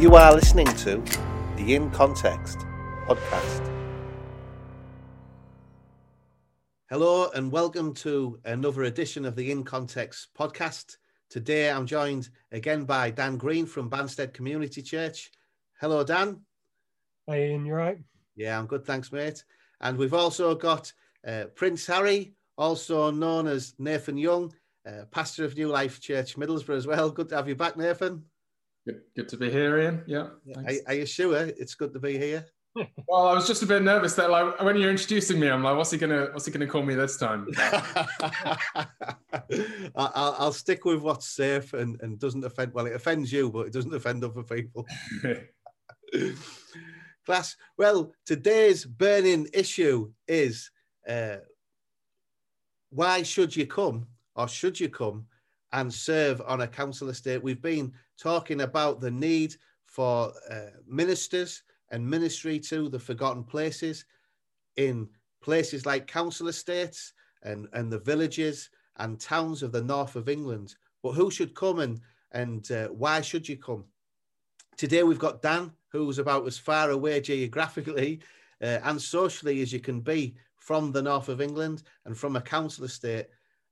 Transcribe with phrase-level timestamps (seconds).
[0.00, 0.96] You are listening to
[1.56, 2.60] the In Context
[3.06, 3.70] podcast.
[6.88, 10.96] Hello, and welcome to another edition of the In Context podcast.
[11.28, 15.30] Today I'm joined again by Dan Green from Banstead Community Church.
[15.82, 16.40] Hello, Dan.
[17.26, 17.98] Hey, Ian, you right?
[18.36, 19.44] Yeah, I'm good, thanks, mate.
[19.82, 20.90] And we've also got
[21.28, 24.54] uh, Prince Harry, also known as Nathan Young,
[24.88, 27.10] uh, pastor of New Life Church Middlesbrough as well.
[27.10, 28.24] Good to have you back, Nathan.
[28.86, 30.02] Good, good to be here, Ian.
[30.06, 30.28] Yeah.
[30.56, 32.46] Are, are, you sure it's good to be here?
[33.08, 35.76] well, I was just a bit nervous that, like, when you're introducing me, I'm like,
[35.76, 36.28] "What's he gonna?
[36.32, 37.48] What's he gonna call me this time?"
[39.96, 42.72] I'll, I'll, stick with what's safe and, and doesn't offend.
[42.72, 44.86] Well, it offends you, but it doesn't offend other people.
[47.26, 47.56] Class.
[47.76, 50.70] Well, today's burning issue is
[51.08, 51.38] uh,
[52.90, 54.06] why should you come
[54.36, 55.26] or should you come
[55.72, 57.42] and serve on a council estate?
[57.42, 64.04] We've been talking about the need for uh, ministers and ministry to the forgotten places
[64.76, 65.08] in
[65.42, 70.74] places like council estates and, and the villages and towns of the north of England.
[71.02, 72.00] But who should come and,
[72.32, 73.84] and uh, why should you come?
[74.76, 78.20] Today we've got Dan, who's about as far away geographically
[78.62, 82.40] uh, and socially as you can be from the north of England and from a
[82.40, 83.26] council estate.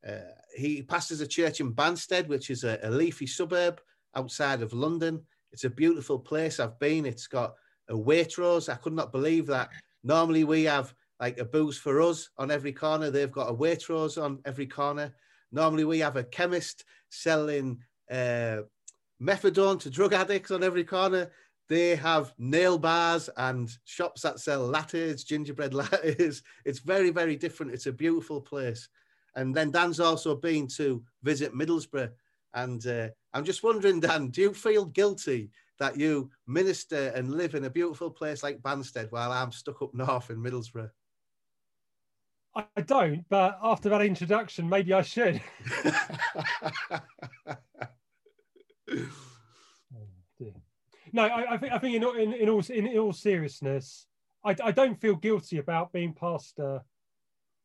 [0.07, 3.81] Uh, he pastors a church in Banstead, which is a, a leafy suburb
[4.15, 5.23] outside of London.
[5.53, 6.61] It's a beautiful place.
[6.61, 7.07] I've been.
[7.07, 7.55] It's got
[7.89, 8.69] a Waitrose.
[8.69, 9.71] I could not believe that.
[10.05, 13.11] Normally we have like a booze for us on every corner.
[13.11, 15.13] They've got a Waitrose on every corner.
[15.51, 17.79] Normally we have a chemist selling
[18.11, 18.59] uh,
[19.21, 21.31] methadone to drug addicts on every corner.
[21.69, 26.43] They have nail bars and shops that sell lattes, gingerbread lattes.
[26.65, 27.73] It's very, very different.
[27.73, 28.89] It's a beautiful place.
[29.35, 32.11] And then Dan's also been to visit Middlesbrough.
[32.55, 37.55] And uh, I'm just wondering, Dan, do you feel guilty that you minister and live
[37.55, 40.91] in a beautiful place like Banstead while I'm stuck up north in Middlesbrough?
[42.77, 45.41] I don't, but after that introduction, maybe I should.
[48.91, 48.97] oh,
[51.13, 54.07] no, I, I, think I think in, in, in all in, all seriousness,
[54.45, 56.83] I, I don't feel guilty about being pastor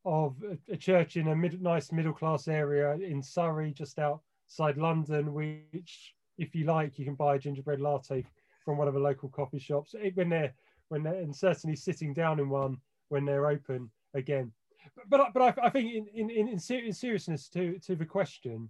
[0.06, 3.98] of a, a church in a mid, nice middle class area in Surrey, just
[4.54, 8.24] outside London, which if you like, you can buy a gingerbread latte
[8.64, 10.54] from one of the local coffee shops when they're
[10.90, 12.78] when they're and certainly sitting down in one
[13.10, 14.52] when they're open again.
[15.10, 18.70] But but, I, I think in in, in, in seriousness to to the question,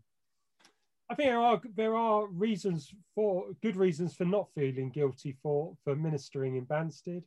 [1.10, 5.76] I think there are there are reasons for good reasons for not feeling guilty for
[5.84, 7.24] for ministering in Banstead.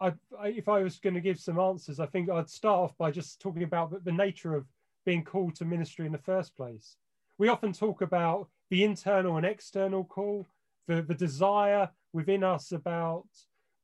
[0.00, 2.96] I, I if I was going to give some answers, I think I'd start off
[2.96, 4.64] by just talking about the, the nature of
[5.04, 6.96] being called to ministry in the first place.
[7.38, 10.46] We often talk about the internal and external call,
[10.86, 13.26] the, the desire within us about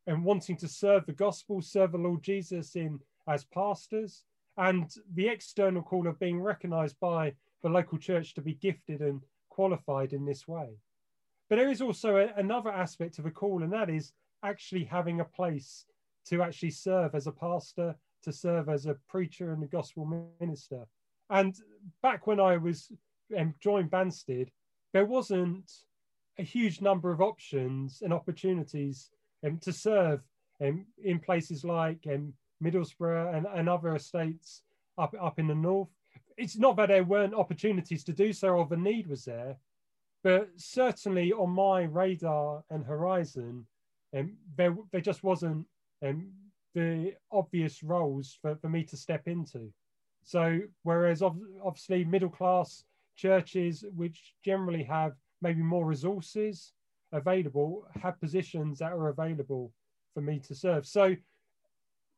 [0.07, 4.25] and wanting to serve the gospel, serve the Lord Jesus in as pastors,
[4.57, 9.21] and the external call of being recognized by the local church to be gifted and
[9.49, 10.69] qualified in this way.
[11.49, 14.13] But there is also a, another aspect of a call, and that is
[14.43, 15.87] actually having a place
[16.27, 20.87] to actually serve as a pastor, to serve as a preacher and a gospel minister.
[21.29, 21.57] And
[22.03, 22.91] back when I was
[23.37, 24.49] um, join Banstead,
[24.93, 25.71] there wasn't
[26.39, 29.11] a huge number of options and opportunities
[29.47, 30.21] um, to serve
[30.63, 32.33] um, in places like um,
[32.63, 34.63] Middlesbrough and, and other estates
[34.99, 35.89] up, up in the north.
[36.37, 39.57] It's not that there weren't opportunities to do so or the need was there,
[40.23, 43.67] but certainly on my radar and horizon,
[44.17, 45.67] um, there, there just wasn't
[46.05, 46.31] um,
[46.75, 49.73] the obvious roles for, for me to step into.
[50.23, 52.85] So, whereas obviously middle class
[53.21, 56.73] churches which generally have maybe more resources
[57.13, 59.73] available have positions that are available
[60.15, 60.87] for me to serve.
[60.87, 61.17] So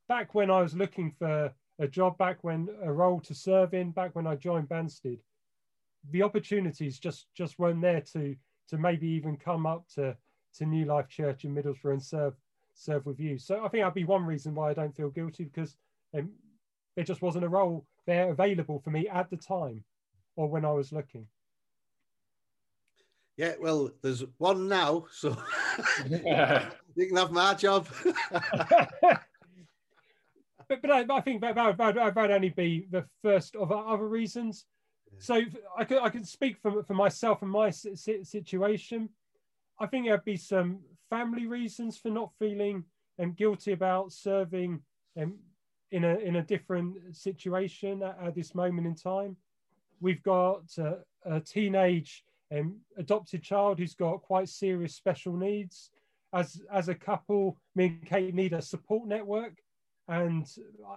[0.09, 3.91] back when I was looking for a job, back when a role to serve in,
[3.91, 5.19] back when I joined Banstead,
[6.11, 8.37] the opportunities just just weren't there to
[8.69, 10.17] to maybe even come up to
[10.55, 12.35] to New Life Church in Middlesbrough and serve
[12.75, 13.39] serve with you.
[13.39, 15.77] So I think that'd be one reason why I don't feel guilty because
[16.17, 16.31] um,
[16.97, 19.85] there just wasn't a role there available for me at the time
[20.37, 21.27] or when I was looking?
[23.37, 25.37] Yeah, well, there's one now, so
[26.07, 26.69] yeah.
[26.95, 27.89] you can have my job.
[28.31, 29.23] but
[30.69, 34.07] but I, I think that, that, that, that would only be the first of other
[34.07, 34.67] reasons.
[35.19, 35.41] So
[35.79, 39.09] I could I could speak for for myself and my situation.
[39.81, 42.85] I think there'd be some family reasons for not feeling
[43.19, 44.81] um, guilty about serving
[45.21, 45.39] um,
[45.91, 49.37] in a in a different situation at, at this moment in time.
[50.03, 50.65] We've got
[51.25, 55.91] a, teenage um, adopted child who's got quite serious special needs.
[56.35, 59.59] As as a couple, me and Kate need a support network,
[60.09, 60.47] and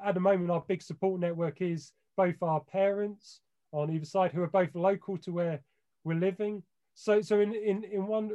[0.04, 3.42] at the moment, our big support network is both our parents
[3.72, 5.62] on either side who are both local to where
[6.04, 6.64] we're living.
[6.96, 8.32] So so in in in one,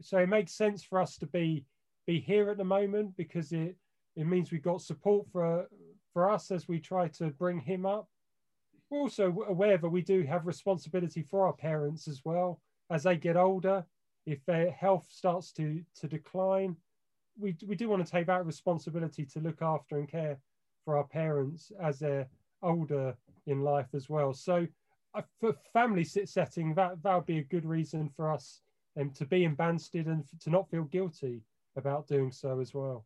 [0.00, 1.64] so it makes sense for us to be
[2.06, 3.76] be here at the moment because it
[4.14, 5.66] it means we've got support for
[6.12, 8.08] for us as we try to bring him up.
[8.90, 12.60] We're also aware that we do have responsibility for our parents as well
[12.90, 13.84] as they get older.
[14.26, 16.76] If their health starts to to decline,
[17.38, 20.38] we we do want to take that responsibility to look after and care
[20.84, 22.28] for our parents as they're
[22.62, 23.16] older
[23.46, 24.32] in life as well.
[24.32, 24.66] So,
[25.14, 28.60] uh, for family setting, that that would be a good reason for us
[28.98, 31.42] um, to be in Banstead and to not feel guilty
[31.76, 33.04] about doing so as well.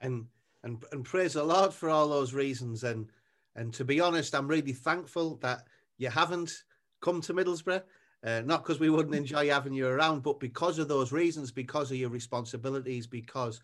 [0.00, 0.26] And
[0.62, 2.84] and and praise the Lord for all those reasons.
[2.84, 3.10] And
[3.58, 5.64] and to be honest, I'm really thankful that
[5.98, 6.62] you haven't
[7.02, 7.82] come to Middlesbrough.
[8.24, 11.90] Uh, not because we wouldn't enjoy having you around, but because of those reasons, because
[11.90, 13.60] of your responsibilities, because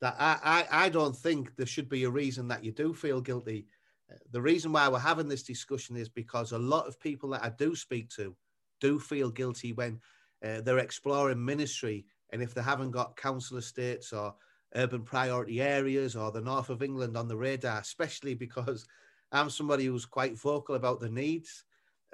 [0.00, 3.20] that I, I, I don't think there should be a reason that you do feel
[3.20, 3.66] guilty.
[4.10, 7.44] Uh, the reason why we're having this discussion is because a lot of people that
[7.44, 8.36] I do speak to
[8.80, 10.00] do feel guilty when
[10.44, 14.34] uh, they're exploring ministry and if they haven't got council estates or
[14.74, 18.86] urban priority areas or the north of England on the radar, especially because
[19.32, 21.64] I'm somebody who's quite vocal about the needs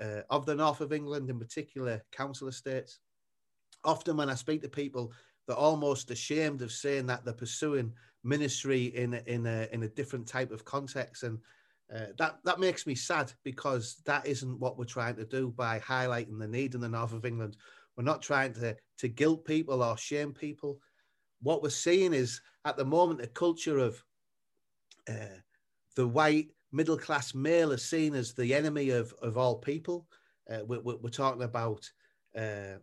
[0.03, 2.99] uh, of the north of England, in particular council estates.
[3.85, 5.13] Often, when I speak to people,
[5.47, 10.27] they're almost ashamed of saying that they're pursuing ministry in in a in a different
[10.27, 11.39] type of context, and
[11.95, 15.79] uh, that that makes me sad because that isn't what we're trying to do by
[15.81, 17.57] highlighting the need in the north of England.
[17.97, 20.81] We're not trying to to guilt people or shame people.
[21.43, 24.03] What we're seeing is at the moment a culture of
[25.09, 25.39] uh,
[25.95, 30.07] the white middle class male is seen as the enemy of, of all people.
[30.51, 31.89] Uh, we're, we're, talking about
[32.37, 32.77] uh,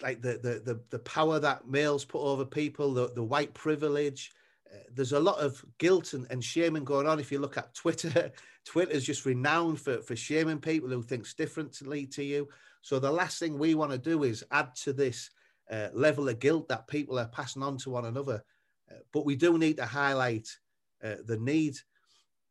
[0.00, 4.32] like the, the, the the power that males put over people, the, the white privilege.
[4.72, 7.18] Uh, there's a lot of guilt and, and shaming going on.
[7.18, 8.30] If you look at Twitter,
[8.64, 12.48] Twitter is just renowned for, for shaming people who thinks differently to you.
[12.82, 15.30] So the last thing we want to do is add to this
[15.70, 18.42] uh, level of guilt that people are passing on to one another.
[18.90, 20.48] Uh, but we do need to highlight
[21.02, 21.76] uh, the need.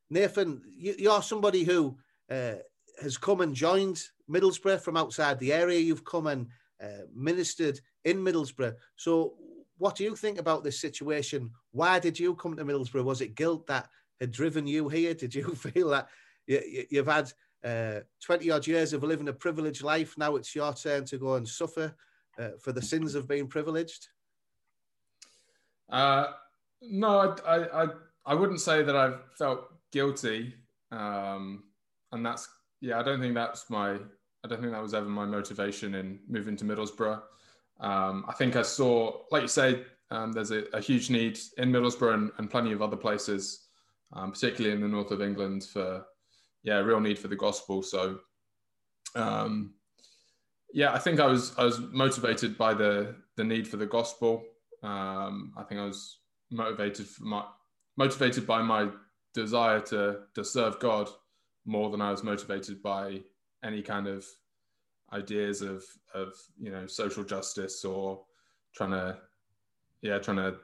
[0.09, 1.97] Nathan, you, are somebody who
[2.31, 2.55] uh,
[3.01, 5.79] has come and joined Middlesbrough from outside the area.
[5.79, 6.47] You've come and
[6.81, 8.75] uh, ministered in Middlesbrough.
[8.95, 9.33] So,
[9.77, 11.51] what do you think about this situation?
[11.71, 13.03] Why did you come to Middlesbrough?
[13.03, 13.89] Was it guilt that
[14.19, 15.13] had driven you here?
[15.13, 16.07] Did you feel that
[16.47, 17.31] you, have had
[17.63, 20.17] uh, 20 odd years of living a privileged life?
[20.17, 21.93] Now it's your turn to go and suffer
[22.39, 24.07] uh, for the sins of being privileged?
[25.89, 26.27] Uh,
[26.81, 27.87] no, I, I,
[28.27, 30.53] I, wouldn't say that I've felt guilty.
[30.91, 31.63] Um,
[32.11, 32.47] and that's,
[32.81, 33.97] yeah, I don't think that's my
[34.43, 37.21] I don't think that was ever my motivation in moving to Middlesbrough.
[37.79, 41.71] Um, I think I saw, like you say, um, there's a, a, huge need in
[41.71, 43.67] Middlesbrough and, and plenty of other places,
[44.13, 46.05] um, particularly in the north of England, for
[46.63, 47.83] yeah, real need for the gospel.
[47.83, 48.19] So,
[49.15, 49.73] um,
[50.73, 54.43] yeah, I think I was I was motivated by the the need for the gospel.
[54.81, 56.19] Um, I think I was
[56.49, 57.43] motivated for my
[57.97, 58.89] motivated by my
[59.33, 61.09] desire to to serve God
[61.65, 63.21] more than I was motivated by
[63.63, 64.25] any kind of
[65.13, 68.21] ideas of of you know social justice or
[68.73, 69.17] trying to
[70.01, 70.55] yeah trying to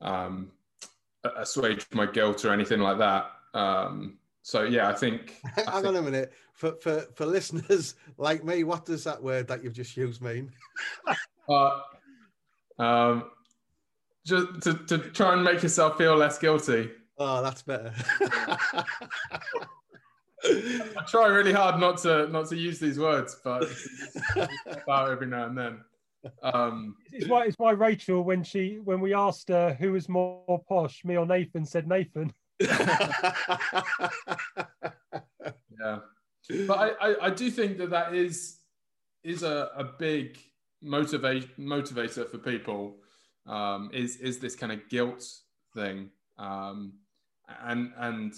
[0.00, 0.50] um
[1.36, 3.30] assuage my guilt or anything like that.
[3.54, 5.86] Um so yeah i think hang I think...
[5.86, 6.32] on a minute.
[6.52, 10.52] For for for listeners like me what does that word that you've just used mean?
[11.48, 11.80] Uh,
[12.78, 13.30] um
[14.26, 17.92] just to, to try and make yourself feel less guilty oh that's better
[20.44, 23.68] I try really hard not to not to use these words, but
[24.66, 25.80] about every now and then.
[26.42, 30.62] Um, it's why it's why Rachel, when she when we asked her who was more
[30.68, 32.32] posh, me or Nathan, said Nathan.
[32.60, 32.78] yeah,
[36.66, 38.58] but I, I, I do think that that is
[39.24, 40.38] is a, a big
[40.82, 42.96] motivate motivator for people.
[43.46, 45.24] Um, is is this kind of guilt
[45.74, 46.94] thing, um,
[47.62, 48.34] and and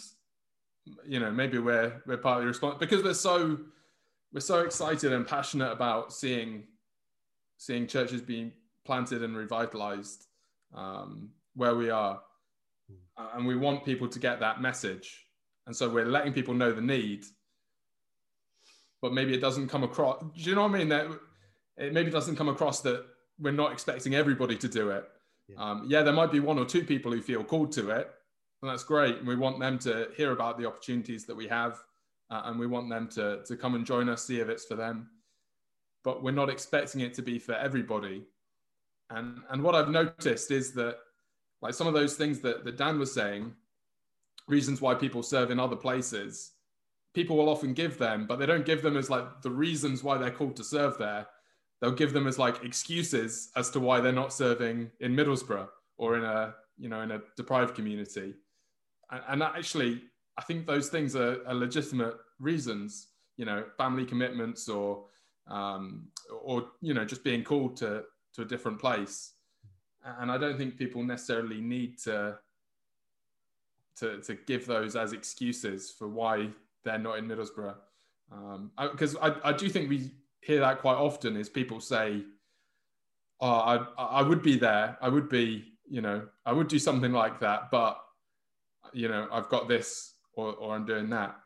[1.07, 3.59] you know maybe we're we're partly responsible because we're so
[4.33, 6.65] we're so excited and passionate about seeing
[7.57, 8.53] seeing churches being
[8.85, 10.27] planted and revitalized
[10.75, 12.21] um, where we are.
[13.35, 15.27] And we want people to get that message.
[15.67, 17.25] And so we're letting people know the need.
[19.03, 20.89] But maybe it doesn't come across do you know what i mean?
[20.89, 21.07] That
[21.77, 23.05] it maybe doesn't come across that
[23.41, 25.09] we're not expecting everybody to do it
[25.49, 25.57] yeah.
[25.59, 28.11] Um, yeah there might be one or two people who feel called to it
[28.63, 29.19] and that's great.
[29.19, 31.83] And we want them to hear about the opportunities that we have
[32.31, 34.75] uh, and we want them to to come and join us, see if it's for
[34.75, 35.09] them.
[36.05, 38.25] But we're not expecting it to be for everybody.
[39.11, 40.99] And and what I've noticed is that
[41.63, 43.53] like some of those things that, that Dan was saying,
[44.47, 46.53] reasons why people serve in other places,
[47.15, 50.19] people will often give them, but they don't give them as like the reasons why
[50.19, 51.27] they're called to serve there.
[51.81, 56.17] They'll give them as like excuses as to why they're not serving in Middlesbrough or
[56.17, 58.35] in a you know in a deprived community.
[59.11, 60.03] And, and actually,
[60.37, 63.09] I think those things are, are, legitimate reasons.
[63.37, 65.05] You know, family commitments or
[65.47, 66.09] um,
[66.43, 68.05] or you know just being called to
[68.35, 69.35] to a different place.
[70.21, 72.39] And I don't think people necessarily need to
[73.99, 76.49] to, to give those as excuses for why
[76.85, 77.75] they're not in Middlesbrough.
[78.93, 82.23] Because um, I, I, do think we hear that quite often is people say,
[83.41, 84.97] oh, I, I would be there.
[85.01, 87.99] I would be, you know, I would do something like that, but,
[88.93, 91.37] you know, I've got this or, or I'm doing that.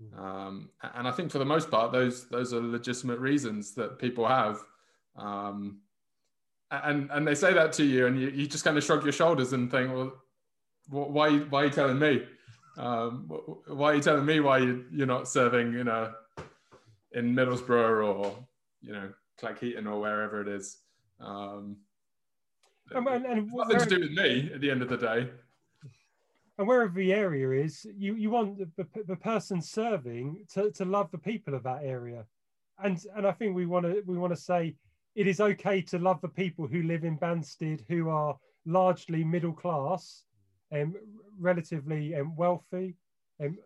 [0.00, 0.24] Hmm.
[0.24, 4.26] Um, and I think for the most part, those those are legitimate reasons that people
[4.26, 4.58] have.
[5.16, 5.80] Um,
[6.70, 9.12] and and they say that to you, and you, you just kind of shrug your
[9.12, 10.12] shoulders and think, well,
[10.88, 12.24] why why are you telling me?
[12.76, 13.28] Um,
[13.68, 16.12] why are you telling me why you, you're not serving, you know,
[17.14, 18.36] in Middlesbrough or
[18.82, 20.78] you know Cleckheaton or wherever it is?
[21.20, 21.76] Um,
[22.90, 25.30] and, and, and nothing to do with me at the end of the day.
[26.58, 31.10] And wherever the area is, you, you want the, the, person serving to, to love
[31.10, 32.24] the people of that area,
[32.78, 34.76] and and I think we want to we want to say
[35.16, 39.52] it is okay to love the people who live in Banstead who are largely middle
[39.52, 40.24] class
[40.72, 40.94] um,
[41.38, 42.94] relatively um, wealthy,
[43.40, 43.56] um,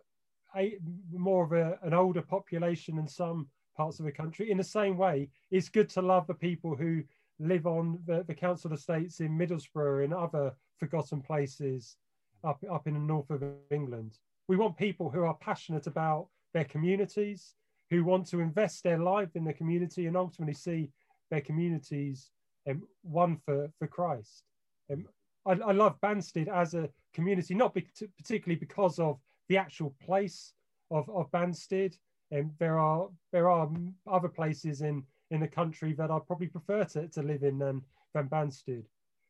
[1.12, 4.50] more of a, an older population in some parts of the country.
[4.50, 7.02] In the same way, it's good to love the people who
[7.38, 11.96] live on the, the council estates in Middlesbrough and other forgotten places
[12.44, 14.18] up, up in the north of England.
[14.48, 17.54] We want people who are passionate about their communities,
[17.90, 20.90] who want to invest their life in the community and ultimately see
[21.30, 22.30] their communities
[22.68, 24.42] um, won for, for Christ.
[24.90, 25.06] Um,
[25.46, 27.86] I, I love Banstead as a community, not be,
[28.16, 30.52] particularly because of the actual place
[30.90, 31.94] of, of Banstead.
[32.30, 33.70] And there are there are
[34.06, 37.82] other places in, in the country that I probably prefer to, to live in than,
[38.14, 38.84] than Banstead.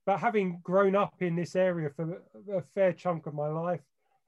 [0.05, 2.23] But having grown up in this area for
[2.53, 3.83] a fair chunk of my life,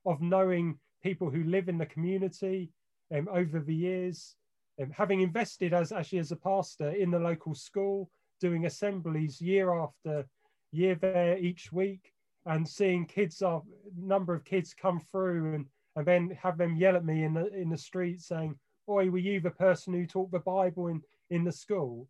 [0.07, 2.71] of knowing people who live in the community
[3.15, 4.37] um, over the years,
[4.81, 9.73] um, having invested as actually as a pastor in the local school, doing assemblies year
[9.73, 10.27] after
[10.73, 12.13] year there each week
[12.47, 13.65] and seeing kids of
[13.99, 15.67] number of kids come through and
[15.97, 18.55] and then have them yell at me in the in the street saying
[18.89, 22.09] oi were you the person who taught the bible in in the school?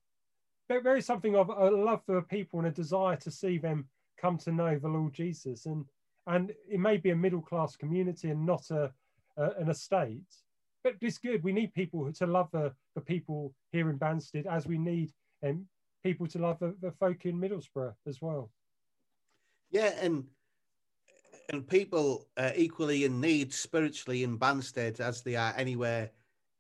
[0.69, 3.89] There, there is something of a love for people and a desire to see them
[4.21, 5.67] come to know the lord jesus.
[5.67, 5.85] And
[6.27, 8.93] and it may be a middle class community and not a,
[9.37, 10.23] a an estate
[10.83, 11.43] but it's good.
[11.43, 15.13] We need people to love the, the people here in banstead as we need
[15.45, 15.67] um,
[16.03, 18.51] people to love the, the folk in Middlesbrough as well.
[19.71, 20.25] Yeah, and
[21.51, 26.11] and people are equally in need spiritually in Banstead as they are anywhere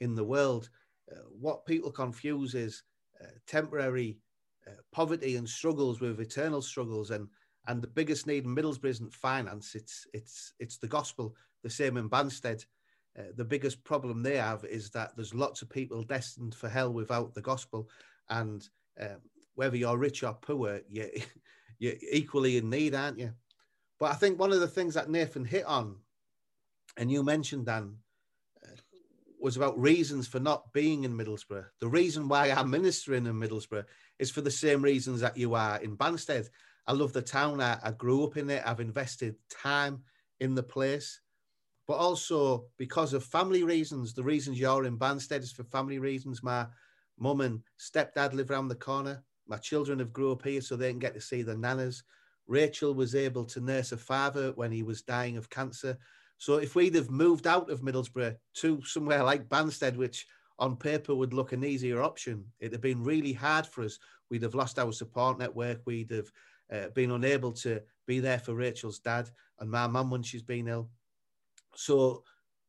[0.00, 0.68] in the world.
[1.10, 2.82] Uh, what people confuse is
[3.22, 4.18] uh, temporary
[4.66, 7.28] uh, poverty and struggles with eternal struggles, and
[7.68, 11.34] and the biggest need in Middlesbrough isn't finance; it's it's it's the gospel.
[11.62, 12.64] The same in Banstead.
[13.18, 16.92] Uh, the biggest problem they have is that there's lots of people destined for hell
[16.92, 17.88] without the gospel,
[18.28, 18.68] and
[19.00, 19.18] um,
[19.54, 21.10] whether you're rich or poor, you,
[21.78, 23.32] you're equally in need, aren't you?
[24.00, 25.96] But I think one of the things that Nathan hit on,
[26.96, 27.98] and you mentioned, Dan,
[28.66, 28.70] uh,
[29.38, 31.66] was about reasons for not being in Middlesbrough.
[31.80, 33.84] The reason why I'm ministering in Middlesbrough
[34.18, 36.48] is for the same reasons that you are in Banstead.
[36.86, 37.60] I love the town.
[37.60, 38.62] I, I grew up in it.
[38.64, 40.02] I've invested time
[40.40, 41.20] in the place,
[41.86, 44.14] but also because of family reasons.
[44.14, 46.42] The reasons you're in Banstead is for family reasons.
[46.42, 46.66] My
[47.18, 49.22] mum and stepdad live around the corner.
[49.46, 52.02] My children have grew up here so they can get to see their nanas.
[52.46, 55.98] Rachel was able to nurse a father when he was dying of cancer.
[56.38, 60.26] So if we'd have moved out of Middlesbrough to somewhere like Banstead, which
[60.58, 63.98] on paper would look an easier option, it'd have been really hard for us.
[64.30, 65.80] We'd have lost our support network.
[65.84, 66.30] We'd have
[66.72, 70.68] uh, been unable to be there for Rachel's dad and my mum when she's been
[70.68, 70.88] ill.
[71.74, 72.24] So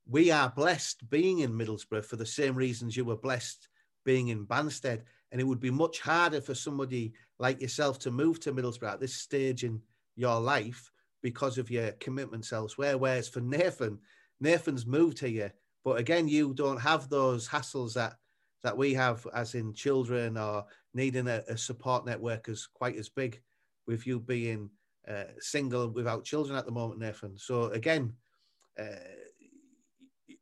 [0.08, 3.68] we are blessed being in Middlesbrough for the same reasons you were blessed
[4.04, 5.04] being in Banstead.
[5.32, 9.00] And it would be much harder for somebody like yourself to move to Middlesbrough at
[9.00, 9.82] this stage in
[10.16, 12.98] your life because of your commitments elsewhere.
[12.98, 14.00] Whereas for Nathan,
[14.40, 18.16] Nathan's moved here, but again, you don't have those hassles that
[18.64, 23.10] that we have, as in children or needing a, a support network as quite as
[23.10, 23.42] big,
[23.88, 24.70] with you being
[25.08, 27.38] uh, single without children at the moment, Nathan.
[27.38, 28.14] So again,
[28.80, 28.84] uh,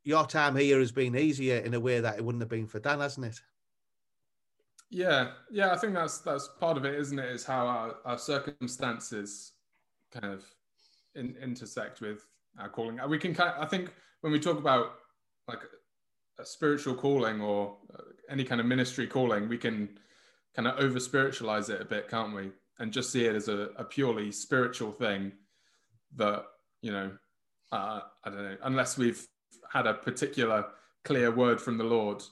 [0.04, 2.78] your time here has been easier in a way that it wouldn't have been for
[2.78, 3.40] Dan, hasn't it?
[4.90, 7.30] Yeah, yeah, I think that's that's part of it, isn't it?
[7.30, 9.52] Is how our, our circumstances
[10.10, 10.44] kind of
[11.14, 12.26] in, intersect with
[12.58, 12.98] our calling.
[13.08, 14.94] We can kind of, I think when we talk about
[15.46, 15.60] like
[16.40, 19.88] a spiritual calling or uh, any kind of ministry calling, we can
[20.54, 22.50] kind of over spiritualize it a bit, can't we?
[22.80, 25.32] And just see it as a, a purely spiritual thing
[26.16, 26.44] that,
[26.82, 27.12] you know,
[27.70, 29.24] uh, I don't know, unless we've
[29.70, 30.66] had a particular
[31.04, 32.22] clear word from the Lord,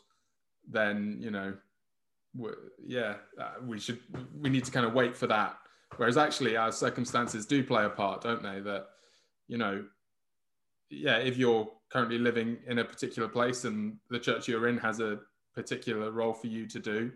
[0.68, 1.54] then, you know,
[2.84, 4.00] yeah, uh, we should,
[4.40, 5.56] we need to kind of wait for that.
[5.96, 8.60] Whereas actually our circumstances do play a part, don't they?
[8.60, 8.86] That,
[9.48, 9.84] you know,
[10.90, 15.00] yeah, if you're currently living in a particular place and the church you're in has
[15.00, 15.18] a
[15.54, 17.10] particular role for you to do,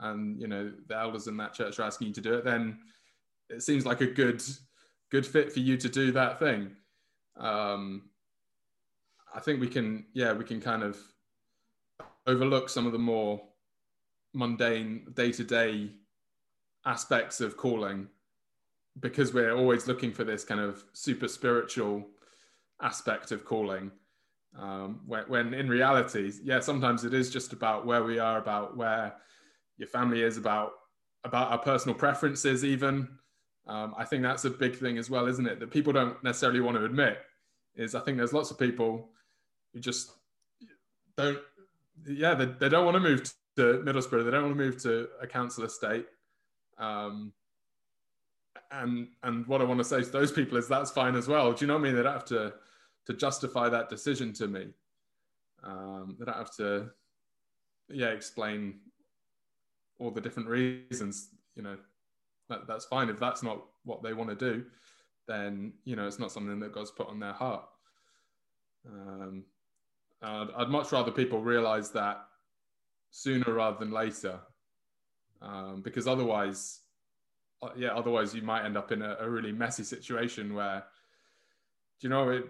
[0.00, 2.78] and you know the elders in that church are asking you to do it, then
[3.48, 4.42] it seems like a good
[5.10, 6.70] good fit for you to do that thing.
[7.36, 8.10] Um,
[9.34, 10.96] I think we can, yeah, we can kind of
[12.26, 13.40] overlook some of the more
[14.34, 15.90] mundane day to day
[16.84, 18.08] aspects of calling
[19.00, 22.06] because we're always looking for this kind of super spiritual
[22.82, 23.90] aspect of calling.
[24.58, 28.76] Um, when, when, in reality, yeah, sometimes it is just about where we are, about
[28.76, 29.14] where
[29.78, 30.72] your family is, about
[31.24, 33.08] about our personal preferences, even.
[33.66, 35.58] Um, I think that's a big thing as well, isn't it?
[35.58, 37.18] That people don't necessarily want to admit.
[37.74, 39.08] Is I think there's lots of people
[39.72, 40.12] who just
[41.16, 41.38] don't,
[42.06, 43.22] yeah, they, they don't want to move
[43.56, 44.24] to Middlesbrough.
[44.24, 46.06] They don't want to move to a council estate.
[46.78, 47.32] Um,
[48.70, 51.52] and and what I want to say to those people is that's fine as well.
[51.52, 51.96] Do you know what I mean?
[51.96, 52.54] They don't have to
[53.06, 54.68] to justify that decision to me.
[55.62, 56.90] Um, they don't have to,
[57.88, 58.80] yeah, explain
[59.98, 61.28] all the different reasons.
[61.54, 61.76] You know,
[62.48, 63.08] that, that's fine.
[63.08, 64.64] If that's not what they want to do,
[65.28, 67.66] then you know it's not something that God's put on their heart.
[68.86, 69.44] Um,
[70.22, 72.26] I'd, I'd much rather people realize that
[73.14, 74.40] sooner rather than later,
[75.40, 76.80] um, because otherwise,
[77.62, 80.82] uh, yeah, otherwise you might end up in a, a really messy situation where,
[82.00, 82.46] do you know, it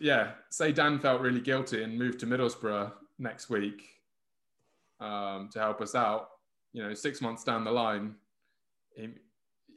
[0.00, 3.82] yeah, say Dan felt really guilty and moved to Middlesbrough next week
[5.00, 6.30] um, to help us out,
[6.72, 8.14] you know, six months down the line,
[8.96, 9.08] he,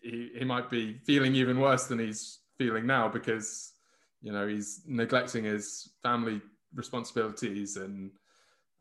[0.01, 3.73] he, he might be feeling even worse than he's feeling now because,
[4.21, 6.39] you know, he's neglecting his family
[6.73, 8.11] responsibilities and,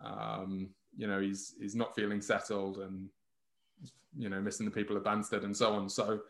[0.05, 3.09] um, you know, he's, he's not feeling settled and,
[4.16, 5.88] you know, missing the people of Banstead and so on.
[5.88, 6.20] So,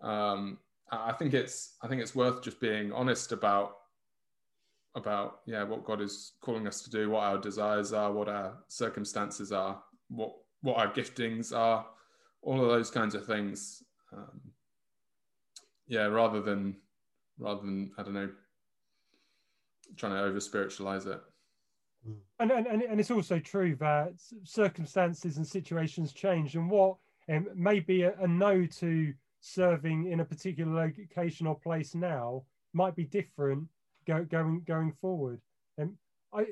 [0.00, 0.58] um,
[0.90, 3.76] I think it's I think it's worth just being honest about
[4.94, 8.54] about yeah what God is calling us to do, what our desires are, what our
[8.68, 11.86] circumstances are, what what our giftings are,
[12.42, 13.82] all of those kinds of things.
[14.12, 14.40] Um,
[15.86, 16.76] yeah, rather than
[17.38, 18.30] rather than I don't know
[19.96, 21.20] trying to over spiritualize it.
[22.40, 24.12] And, and and it's also true that
[24.44, 26.96] circumstances and situations change, and what
[27.28, 32.42] um, may be a, a no to serving in a particular location or place now
[32.72, 33.68] might be different
[34.06, 35.40] go, going going forward.
[35.76, 35.94] And
[36.32, 36.46] I,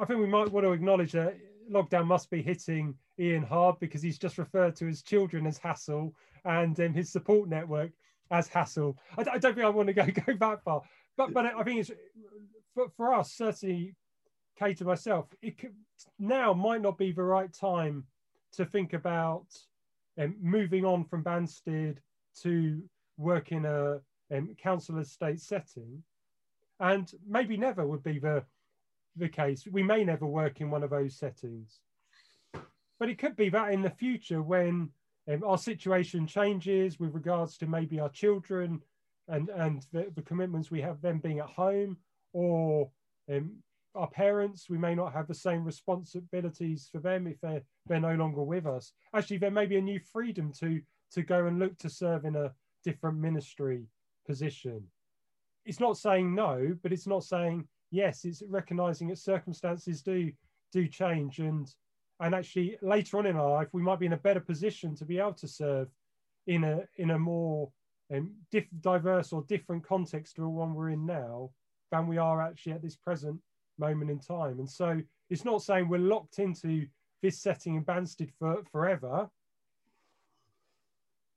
[0.00, 1.36] I think we might want to acknowledge that
[1.70, 6.14] lockdown must be hitting Ian hard because he's just referred to his children as hassle
[6.44, 7.92] and um, his support network
[8.30, 8.98] as hassle.
[9.16, 10.82] I, I, don't think I want to go go that far,
[11.16, 11.90] but but I think it's
[12.74, 13.94] for, for us certainly,
[14.62, 15.26] Kate and myself.
[15.42, 15.74] It could,
[16.18, 18.04] now might not be the right time
[18.52, 19.46] to think about
[20.18, 21.96] um, moving on from Banstead
[22.42, 22.80] to
[23.16, 24.00] work in a
[24.32, 26.02] um, council estate setting,
[26.78, 28.44] and maybe never would be the
[29.16, 29.66] the case.
[29.70, 31.80] We may never work in one of those settings,
[32.98, 34.90] but it could be that in the future when
[35.30, 38.80] um, our situation changes with regards to maybe our children
[39.28, 41.96] and and the, the commitments we have them being at home
[42.32, 42.90] or
[43.30, 43.56] um,
[43.94, 48.14] our parents we may not have the same responsibilities for them if they're they're no
[48.14, 50.80] longer with us actually there may be a new freedom to
[51.12, 52.52] to go and look to serve in a
[52.82, 53.86] different ministry
[54.26, 54.82] position.
[55.64, 58.24] It's not saying no, but it's not saying yes.
[58.24, 60.32] It's recognizing that circumstances do
[60.72, 61.68] do change, and
[62.20, 65.04] and actually later on in our life we might be in a better position to
[65.04, 65.88] be able to serve
[66.46, 67.70] in a in a more
[68.12, 71.50] um, diff, diverse or different context to the one we're in now
[71.90, 73.38] than we are actually at this present
[73.78, 74.58] moment in time.
[74.58, 76.86] And so it's not saying we're locked into
[77.22, 79.30] this setting in Banstead for forever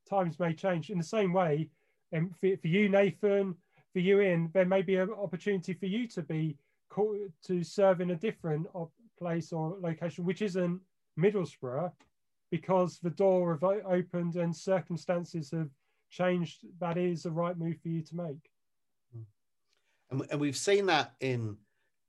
[0.08, 1.68] times may change in the same way.
[2.12, 3.54] And um, for, for you, Nathan,
[3.92, 6.56] for you, Ian, there may be an opportunity for you to be
[7.46, 8.66] to serve in a different
[9.18, 10.80] place or location, which isn't
[11.18, 11.92] Middlesbrough,
[12.50, 15.68] because the door have opened and circumstances have
[16.08, 16.64] changed.
[16.80, 18.50] That is the right move for you to make.
[20.10, 21.58] And, and we've seen that in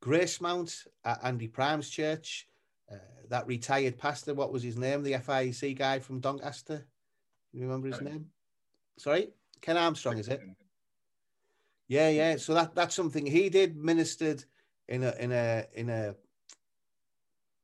[0.02, 2.48] Gracemount at Andy Prime's church.
[2.92, 2.96] Uh,
[3.30, 5.04] that retired pastor, what was his name?
[5.04, 6.86] The FIEC guy from Doncaster.
[7.52, 8.28] You remember his name?
[8.98, 9.30] Sorry,
[9.62, 10.42] Ken Armstrong, is it?
[11.88, 12.38] Yeah, yeah.
[12.38, 13.78] So that that's something he did.
[13.78, 14.44] Ministered
[14.88, 16.16] in a in a in a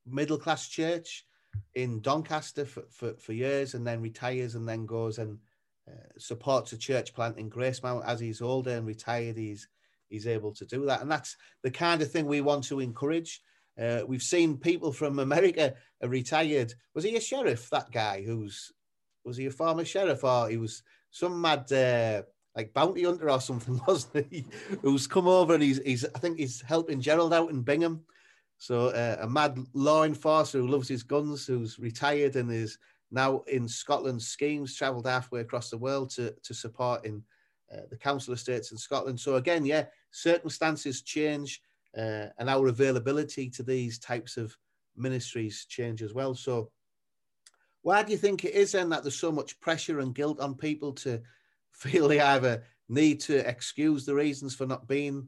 [0.06, 1.26] middle class church
[1.76, 5.40] in Doncaster for, for, for years, and then retires, and then goes and
[5.88, 9.38] uh, supports a church plant in Gracemount as he's older and retired.
[9.38, 9.68] He's
[10.14, 13.42] he's able to do that, and that's the kind of thing we want to encourage.
[13.82, 15.74] Uh, we've seen people from America
[16.04, 16.74] retired.
[16.94, 17.70] Was he a sheriff?
[17.72, 18.72] That guy who's
[19.26, 22.24] was he a former sheriff or he was some mad uh,
[22.56, 24.46] like bounty hunter or something, wasn't he?
[24.82, 28.02] Who's come over and he's he's I think he's helping Gerald out in Bingham.
[28.58, 32.78] So uh, a mad law enforcer who loves his guns, who's retired and is
[33.12, 37.24] now in Scotland schemes, travelled halfway across the world to to support in
[37.90, 39.20] the council estates in Scotland.
[39.20, 41.62] So again, yeah, circumstances change
[41.98, 44.56] uh, and our availability to these types of
[44.96, 46.36] ministries change as well.
[46.36, 46.72] So
[47.82, 50.56] why do you think it is then that there's so much pressure and guilt on
[50.56, 51.22] people to
[51.72, 55.28] feel they either need to excuse the reasons for not being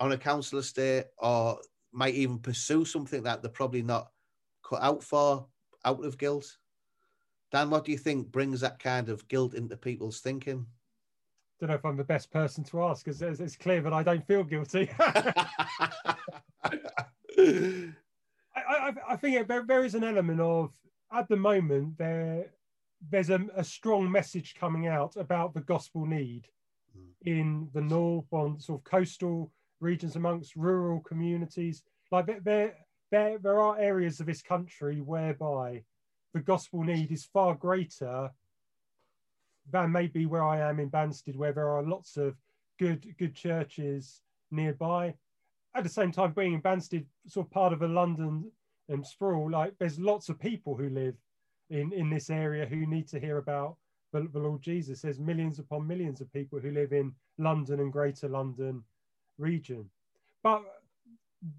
[0.00, 1.58] on a council estate or
[1.92, 4.10] might even pursue something that they're probably not
[4.64, 5.46] cut out for
[5.84, 6.56] out of guilt?
[7.50, 10.66] Dan, what do you think brings that kind of guilt into people's thinking?
[11.60, 14.02] Don't know if I'm the best person to ask because it's, it's, clear that I
[14.02, 14.90] don't feel guilty.
[14.98, 15.46] I,
[18.56, 20.72] I, I, think it, there, there is an element of,
[21.12, 22.46] at the moment, there
[23.10, 26.46] there's a, a strong message coming out about the gospel need
[26.96, 27.10] mm.
[27.22, 31.82] in the north, on sort of coastal regions, amongst rural communities.
[32.10, 32.74] Like there,
[33.10, 35.82] there, there are areas of this country whereby
[36.34, 38.30] the gospel need is far greater
[39.70, 42.36] than maybe where I am in Banstead, where there are lots of
[42.78, 45.14] good good churches nearby.
[45.74, 48.50] At the same time, being in Banstead, sort of part of a London
[48.88, 51.14] and sprawl, like there's lots of people who live
[51.70, 53.76] in in this area who need to hear about
[54.12, 55.02] the, the Lord Jesus.
[55.02, 58.82] There's millions upon millions of people who live in London and Greater London
[59.38, 59.88] region,
[60.42, 60.62] but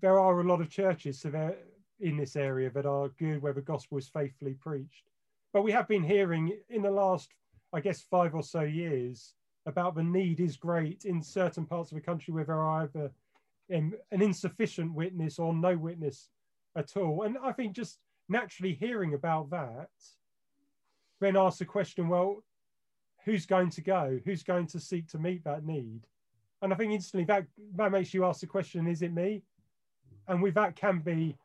[0.01, 1.57] there are a lot of churches so there
[1.99, 5.09] in this area that are good where the gospel is faithfully preached.
[5.53, 7.29] But we have been hearing in the last
[7.73, 9.33] I guess, five or so years
[9.65, 13.11] about the need is great in certain parts of the country where there are either
[13.73, 16.29] um, an insufficient witness or no witness
[16.75, 17.23] at all.
[17.23, 19.89] And I think just naturally hearing about that
[21.19, 22.43] then asks the question well,
[23.25, 24.19] who's going to go?
[24.25, 26.01] Who's going to seek to meet that need?
[26.61, 29.43] And I think instantly that, that makes you ask the question is it me?
[30.27, 31.35] And with that can be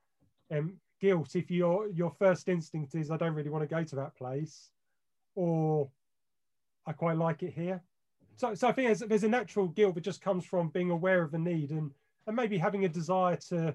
[0.51, 3.97] um, guilt if your your first instinct is I don't really want to go to
[3.97, 4.71] that place,
[5.35, 5.89] or
[6.89, 7.83] I quite like it here.
[8.37, 11.23] So, so I think there's, there's a natural guilt that just comes from being aware
[11.23, 11.91] of the need and,
[12.27, 13.75] and maybe having a desire to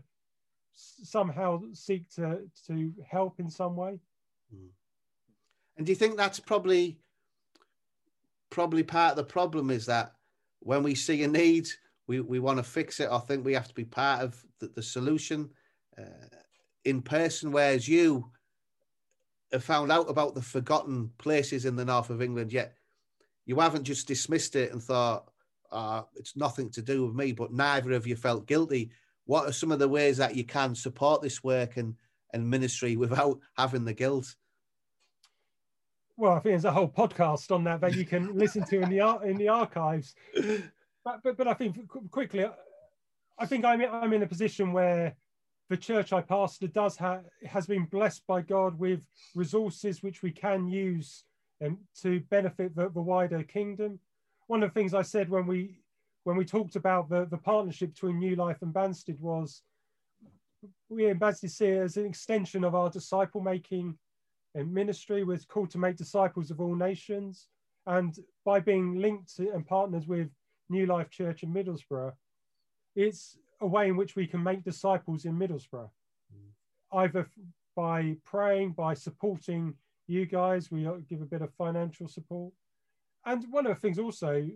[0.73, 3.99] somehow seek to, to help in some way.
[4.51, 4.67] Hmm.
[5.77, 6.97] And do you think that's probably
[8.49, 10.13] probably part of the problem is that
[10.59, 11.67] when we see a need,
[12.05, 13.09] we, we want to fix it.
[13.11, 15.49] I think we have to be part of the, the solution
[15.97, 16.27] uh,
[16.85, 18.29] in person, whereas you
[19.51, 22.75] have found out about the forgotten places in the north of England, yet
[23.45, 25.29] you haven't just dismissed it and thought
[25.71, 28.91] uh, it's nothing to do with me, but neither of you felt guilty.
[29.25, 31.95] What are some of the ways that you can support this work and,
[32.33, 34.35] and ministry without having the guilt?
[36.15, 38.89] Well, I think there's a whole podcast on that that you can listen to in
[38.89, 40.13] the in the archives.
[41.03, 41.75] But but, but I think
[42.11, 42.45] quickly,
[43.39, 45.15] I think I'm I'm in a position where
[45.69, 49.01] the church I pastor does have has been blessed by God with
[49.33, 51.23] resources which we can use
[51.63, 53.99] and to benefit the, the wider kingdom.
[54.47, 55.79] One of the things I said when we
[56.25, 59.61] when we talked about the, the partnership between New Life and Banstead was
[60.89, 63.97] we in Banstead see it as an extension of our disciple making
[64.55, 65.23] and ministry.
[65.23, 67.47] We're called to make disciples of all nations.
[67.87, 70.29] And by being linked to, and partners with
[70.69, 72.13] New Life Church in Middlesbrough,
[72.95, 75.89] it's a way in which we can make disciples in Middlesbrough,
[76.33, 76.51] mm.
[76.93, 77.27] either
[77.75, 79.73] by praying, by supporting
[80.07, 80.71] you guys.
[80.71, 82.53] We give a bit of financial support.
[83.25, 84.49] And one of the things also,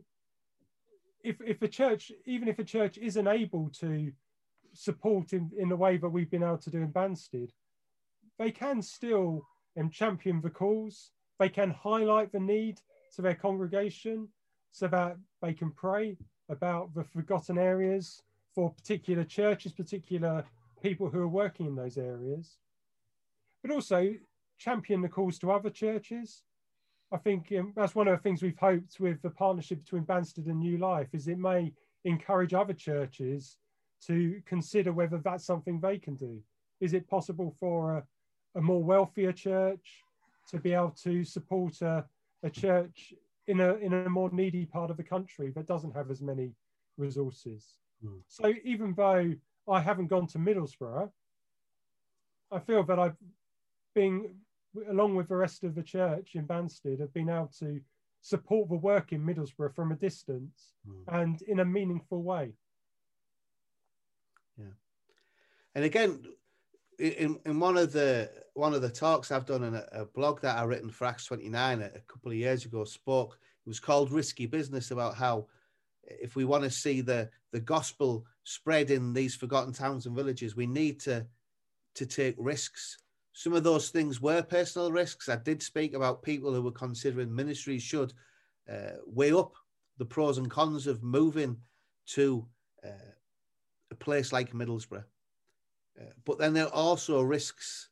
[1.24, 4.12] if, if a church, even if a church isn't able to
[4.74, 7.50] support in, in the way that we've been able to do in Banstead,
[8.38, 9.42] they can still
[9.80, 11.12] um, champion the cause.
[11.40, 12.80] They can highlight the need
[13.16, 14.28] to their congregation
[14.72, 16.18] so that they can pray
[16.50, 18.22] about the forgotten areas
[18.54, 20.44] for particular churches, particular
[20.82, 22.58] people who are working in those areas.
[23.62, 24.14] But also,
[24.58, 26.44] champion the calls to other churches.
[27.12, 30.48] I think um, that's one of the things we've hoped with the partnership between Banstead
[30.48, 33.58] and New Life is it may encourage other churches
[34.06, 36.42] to consider whether that's something they can do.
[36.80, 38.04] Is it possible for a,
[38.60, 40.04] a more wealthier church
[40.50, 42.06] to be able to support a,
[42.44, 43.14] a church
[43.48, 46.52] in a in a more needy part of the country that doesn't have as many
[46.98, 47.78] resources?
[48.06, 48.22] Mm.
[48.28, 49.34] So even though
[49.70, 51.10] I haven't gone to Middlesbrough,
[52.52, 53.18] I feel that I've
[53.96, 54.36] been
[54.90, 57.80] along with the rest of the church in Banstead have been able to
[58.22, 61.22] support the work in Middlesbrough from a distance mm.
[61.22, 62.54] and in a meaningful way.
[64.58, 64.74] Yeah.
[65.76, 66.24] And again,
[67.00, 70.42] in, in one of the one of the talks I've done in a, a blog
[70.42, 73.80] that I written for Acts 29 a, a couple of years ago spoke, it was
[73.80, 75.48] called Risky Business about how
[76.04, 80.56] if we want to see the the gospel spread in these forgotten towns and villages,
[80.56, 81.26] we need to
[81.96, 82.98] to take risks.
[83.38, 85.30] Some of those things were personal risks.
[85.30, 88.12] I did speak about people who were considering ministries should
[88.68, 89.54] uh, weigh up
[90.00, 91.56] the pros and cons of moving
[92.08, 92.48] to
[92.84, 93.14] uh,
[93.92, 95.04] a place like Middlesbrough.
[96.02, 97.90] Uh, but then there are also risks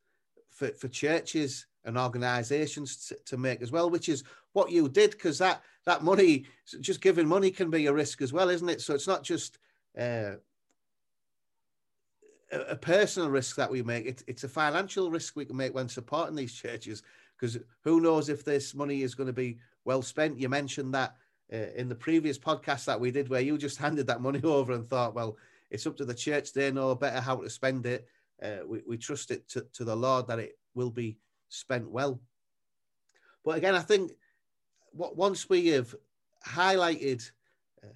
[0.49, 5.11] for, for churches and organizations to, to make as well, which is what you did,
[5.11, 6.45] because that, that money,
[6.81, 8.81] just giving money can be a risk as well, isn't it?
[8.81, 9.59] So it's not just
[9.95, 10.37] uh,
[12.55, 15.89] a, personal risk that we make, it, it's a financial risk we can make when
[15.89, 17.03] supporting these churches,
[17.37, 20.39] because who knows if this money is going to be well spent.
[20.39, 21.15] You mentioned that
[21.51, 24.73] uh, in the previous podcast that we did, where you just handed that money over
[24.73, 25.37] and thought, well,
[25.71, 26.53] it's up to the church.
[26.53, 28.07] They know better how to spend it.
[28.41, 31.17] Uh, we, we trust it to, to the Lord that it will be
[31.49, 32.19] spent well.
[33.43, 34.11] But again, I think
[34.91, 35.95] what, once we have
[36.45, 37.29] highlighted
[37.83, 37.87] uh,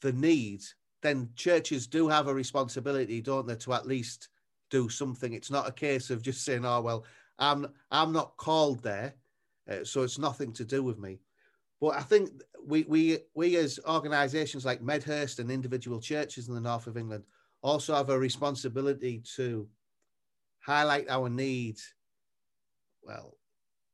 [0.00, 0.62] the need,
[1.02, 4.28] then churches do have a responsibility, don't they, to at least
[4.70, 5.32] do something.
[5.32, 7.04] It's not a case of just saying, "Oh well,
[7.38, 9.14] I'm I'm not called there,
[9.68, 11.20] uh, so it's nothing to do with me."
[11.80, 12.30] But I think
[12.64, 17.24] we we we as organisations like Medhurst and individual churches in the north of England
[17.62, 19.68] also have a responsibility to
[20.60, 21.94] highlight our needs.
[23.02, 23.36] Well,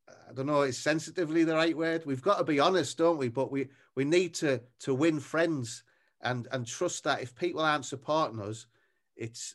[0.08, 2.04] I don't know, is sensitively the right word?
[2.04, 3.28] We've got to be honest, don't we?
[3.28, 5.84] But we we need to to win friends
[6.26, 8.66] and and trust that if people aren't supporting us,
[9.16, 9.54] it's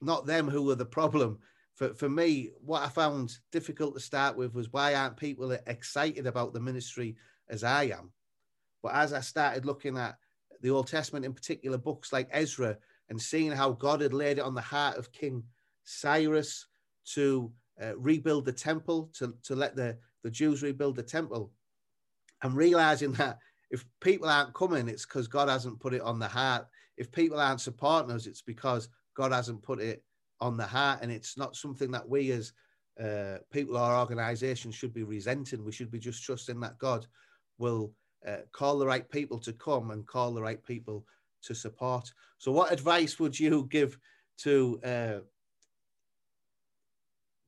[0.00, 1.38] not them who are the problem.
[1.74, 6.26] For for me, what I found difficult to start with was why aren't people excited
[6.26, 7.16] about the ministry
[7.48, 8.12] as I am?
[8.82, 10.16] But as I started looking at
[10.60, 14.44] the Old Testament, in particular books like Ezra, and seeing how God had laid it
[14.44, 15.42] on the heart of King
[15.84, 16.66] Cyrus
[17.14, 21.52] to uh, rebuild the temple, to, to let the, the Jews rebuild the temple,
[22.42, 23.38] and realizing that
[23.70, 26.66] if people aren't coming, it's because God hasn't put it on the heart.
[26.96, 30.02] If people aren't supporting us, it's because God hasn't put it
[30.40, 31.00] on the heart.
[31.02, 32.52] And it's not something that we as
[33.02, 35.64] uh, people or organizations should be resenting.
[35.64, 37.06] We should be just trusting that God
[37.58, 37.92] will
[38.26, 41.04] uh, call the right people to come and call the right people
[41.42, 42.12] to support.
[42.38, 43.98] So, what advice would you give
[44.38, 45.18] to uh,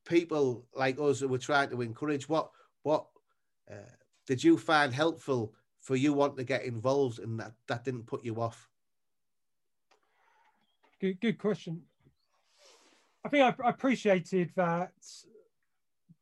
[0.05, 2.29] people like us who were trying to encourage?
[2.29, 2.51] What
[2.83, 3.07] what
[3.71, 3.91] uh,
[4.27, 8.25] did you find helpful for you want to get involved and that that didn't put
[8.25, 8.69] you off?
[11.01, 11.83] Good, good question.
[13.25, 14.93] I think I, I appreciated that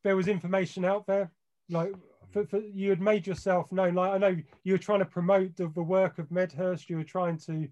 [0.05, 1.31] there was information out there.
[1.68, 1.92] Like
[2.31, 3.94] for, for, you had made yourself known.
[3.94, 6.88] Like I know you were trying to promote the, the work of Medhurst.
[6.88, 7.68] You were trying to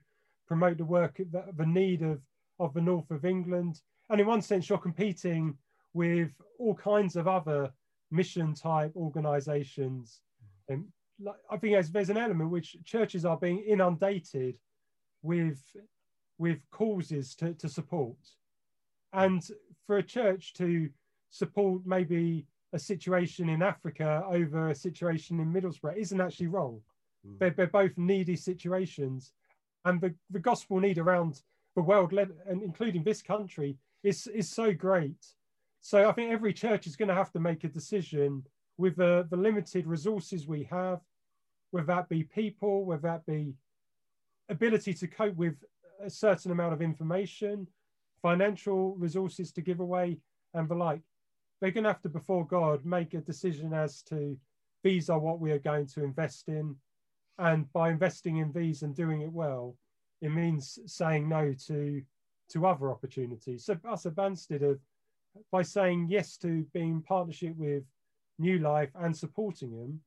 [0.47, 2.21] promote the work, the, the need of
[2.59, 3.81] of the north of England.
[4.11, 5.57] And in one sense, you're competing
[5.93, 7.71] with all kinds of other
[8.11, 10.21] mission type organisations.
[10.69, 10.85] And
[11.21, 14.59] like, I think there's, there's an element which churches are being inundated
[15.23, 15.61] with
[16.39, 18.19] with causes to, to support.
[19.13, 19.43] And
[19.87, 20.91] for a church to
[21.31, 26.83] support maybe a situation in Africa over a situation in Middlesbrough isn't actually wrong.
[27.27, 27.39] Mm.
[27.39, 29.33] They're, they're both needy situations.
[29.87, 31.41] And the, the gospel need around
[31.75, 35.25] the world, and including this country, is, is so great.
[35.81, 38.45] So I think every church is going to have to make a decision
[38.79, 41.01] with the, the limited resources we have,
[41.71, 43.55] whether that be people, whether that be
[44.49, 45.55] ability to cope with
[46.03, 47.67] a certain amount of information,
[48.23, 50.19] financial resources to give away,
[50.55, 51.01] and the like
[51.61, 54.37] they're going to have to, before God, make a decision as to
[54.83, 56.77] these are what we are going to invest in.
[57.39, 59.77] And by investing in these and doing it well,
[60.21, 62.03] it means saying no to
[62.49, 63.65] to other opportunities.
[63.65, 64.79] So us at Banstead have,
[65.51, 67.83] by saying yes to being in partnership with
[68.39, 70.01] New Life and supporting him,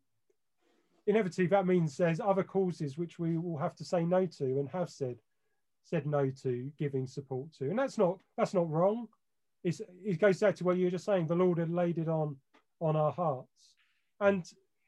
[1.08, 4.70] inevitably that means there's other causes which we will have to say no to and
[4.70, 5.15] have said
[5.84, 7.70] said no to giving support to.
[7.70, 9.08] And that's not that's not wrong
[9.63, 11.28] it's, it goes back to what you were just saying.
[11.28, 12.38] The Lord had laid it on
[12.80, 13.76] on our hearts,
[14.22, 14.46] and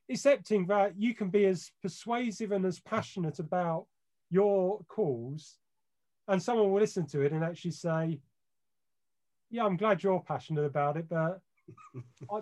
[0.10, 3.86] accepting that you can be as persuasive and as passionate about
[4.30, 5.58] your cause
[6.28, 8.22] and someone will listen to it and actually say,
[9.50, 11.42] "Yeah, I'm glad you're passionate about it, but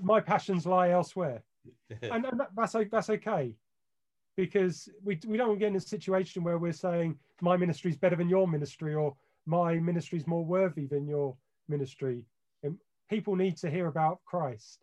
[0.02, 1.44] my passions lie elsewhere,"
[2.02, 3.54] and, and that, that's that's okay
[4.36, 8.16] because we we don't get in a situation where we're saying my ministry is better
[8.16, 11.36] than your ministry or my ministry is more worthy than your
[11.68, 12.24] ministry.
[12.64, 12.78] And
[13.10, 14.80] people need to hear about Christ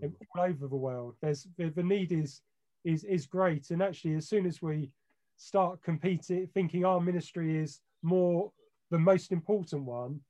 [0.00, 0.12] mm.
[0.36, 1.16] all over the world.
[1.20, 2.42] There's the, the need is
[2.84, 4.90] is is great, and actually, as soon as we
[5.36, 8.52] start competing, thinking our ministry is more
[8.90, 10.20] the most important one,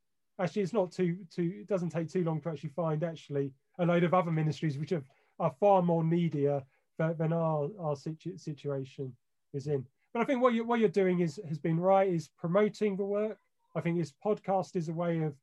[0.40, 1.52] actually, it's not too too.
[1.60, 4.90] It doesn't take too long to actually find actually a load of other ministries which
[4.90, 5.04] have,
[5.38, 6.62] are far more needier
[6.98, 9.12] than, than our our situ, situation
[9.52, 9.84] is in.
[10.12, 12.08] But I think what you what you're doing is has been right.
[12.08, 13.38] Is promoting the work.
[13.76, 15.34] I think this podcast is a way of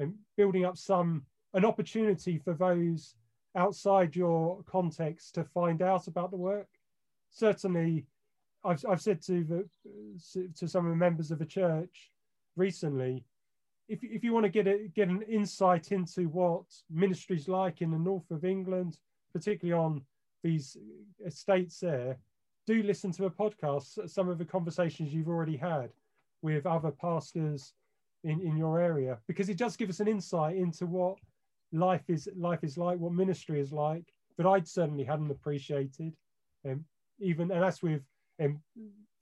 [0.00, 3.14] um, building up some an opportunity for those
[3.56, 6.68] outside your context to find out about the work.
[7.30, 8.06] Certainly,
[8.64, 9.68] I've, I've said to the
[10.58, 12.10] to some of the members of the church
[12.56, 13.24] recently,
[13.90, 17.90] if, if you want to get a, get an insight into what ministries like in
[17.90, 18.98] the north of England,
[19.32, 20.02] particularly on
[20.44, 20.76] these
[21.26, 22.16] estates there,
[22.66, 24.08] do listen to a podcast.
[24.08, 25.90] Some of the conversations you've already had
[26.40, 27.74] with other pastors
[28.22, 31.18] in, in your area, because it does give us an insight into what
[31.72, 34.04] life is life is like, what ministry is like,
[34.38, 36.14] that I'd certainly hadn't appreciated.
[36.64, 36.84] Um,
[37.18, 38.02] even and that's with
[38.42, 38.60] um,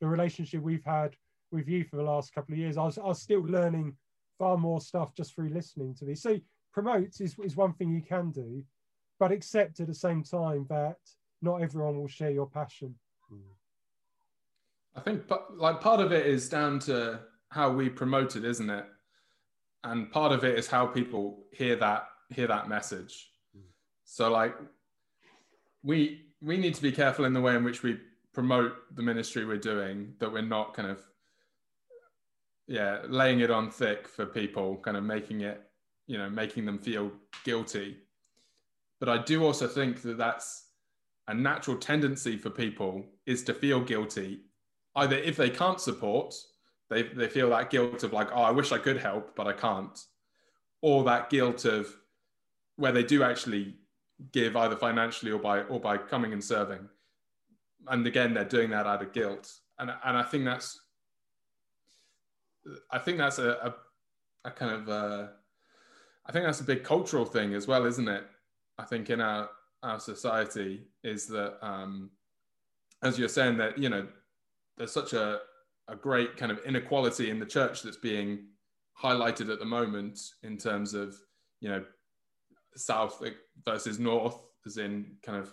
[0.00, 1.16] the relationship we've had
[1.50, 2.76] with you for the last couple of years.
[2.76, 3.96] I was, I was still learning
[4.38, 6.14] far more stuff just through listening to me.
[6.14, 6.38] So
[6.72, 8.62] promote is, is one thing you can do,
[9.18, 10.96] but accept at the same time that
[11.42, 12.94] not everyone will share your passion.
[14.98, 15.22] I think
[15.56, 17.20] like part of it is down to
[17.50, 18.84] how we promote it, isn't it?
[19.84, 23.30] And part of it is how people hear that hear that message.
[23.56, 23.62] Mm.
[24.04, 24.56] So like
[25.84, 27.98] we we need to be careful in the way in which we
[28.32, 31.00] promote the ministry we're doing that we're not kind of
[32.68, 35.62] yeah laying it on thick for people kind of making it
[36.06, 37.10] you know making them feel
[37.44, 37.96] guilty.
[39.00, 40.66] But i do also think that that's
[41.28, 44.40] a natural tendency for people is to feel guilty
[44.96, 46.34] either if they can't support
[46.90, 49.52] they, they feel that guilt of like oh i wish i could help but i
[49.52, 49.98] can't
[50.80, 51.94] or that guilt of
[52.76, 53.74] where they do actually
[54.32, 56.88] give either financially or by or by coming and serving.
[57.86, 59.52] And again they're doing that out of guilt.
[59.78, 60.80] And and i think that's
[62.90, 65.26] i think that's a, a, a kind of uh,
[66.26, 68.24] i think that's a big cultural thing as well isn't it?
[68.78, 69.50] I think in our
[69.82, 72.10] our society is that um
[73.02, 74.06] as you're saying that you know
[74.76, 75.40] there's such a
[75.88, 78.46] a great kind of inequality in the church that's being
[79.02, 81.16] highlighted at the moment in terms of
[81.60, 81.84] you know
[82.76, 83.22] south
[83.64, 85.52] versus north, as in kind of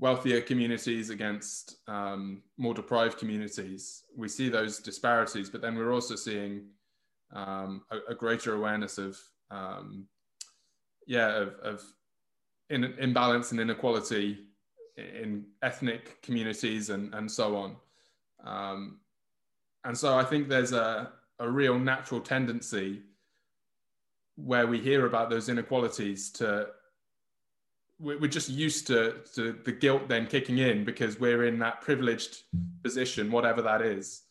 [0.00, 4.04] wealthier communities against um, more deprived communities.
[4.16, 6.62] We see those disparities, but then we're also seeing
[7.32, 9.16] um, a, a, greater awareness of,
[9.50, 10.06] um,
[11.06, 11.82] yeah, of, of
[12.70, 14.38] in, imbalance and inequality
[14.96, 17.76] in ethnic communities and, and so on.
[18.44, 19.00] Um,
[19.84, 23.02] and so I think there's a, a real natural tendency
[24.36, 26.68] where we hear about those inequalities to
[28.00, 32.44] we're just used to, to the guilt then kicking in because we're in that privileged
[32.82, 34.22] position whatever that is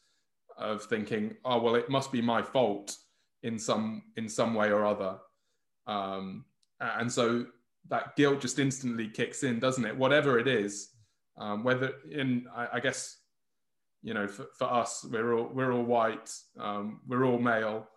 [0.57, 2.97] of thinking oh well it must be my fault
[3.43, 5.17] in some in some way or other.
[5.87, 6.45] Um,
[6.81, 7.45] and so
[7.87, 9.95] that guilt just instantly kicks in doesn't it?
[9.95, 10.89] Whatever it is
[11.39, 13.17] um, whether in I, I, guess
[14.03, 17.87] you know for, for us we're all we're all white um, we're all male.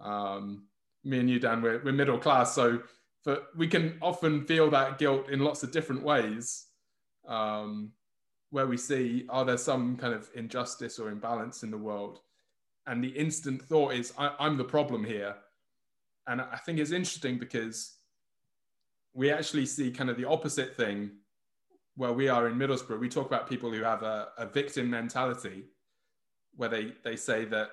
[0.00, 0.64] Um,
[1.04, 2.80] me and you, Dan, we're, we're middle class, so
[3.22, 6.66] for, we can often feel that guilt in lots of different ways,
[7.26, 7.92] um,
[8.50, 12.20] where we see are there some kind of injustice or imbalance in the world,
[12.86, 15.36] and the instant thought is I, I'm the problem here,
[16.26, 17.96] and I think it's interesting because
[19.14, 21.10] we actually see kind of the opposite thing
[21.94, 22.98] where we are in Middlesbrough.
[22.98, 25.64] We talk about people who have a, a victim mentality,
[26.56, 27.70] where they they say that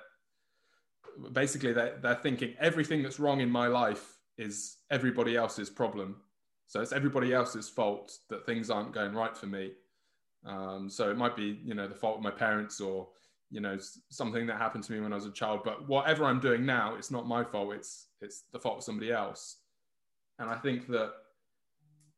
[1.31, 6.15] basically they're, they're thinking everything that's wrong in my life is everybody else's problem.
[6.67, 9.73] So it's everybody else's fault that things aren't going right for me.
[10.45, 13.09] Um, so it might be, you know, the fault of my parents or,
[13.51, 13.77] you know,
[14.09, 15.61] something that happened to me when I was a child.
[15.65, 17.73] But whatever I'm doing now, it's not my fault.
[17.73, 19.57] It's it's the fault of somebody else.
[20.39, 21.11] And I think that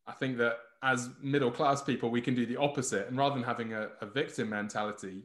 [0.05, 3.07] I think that as middle class people, we can do the opposite.
[3.07, 5.23] And rather than having a, a victim mentality,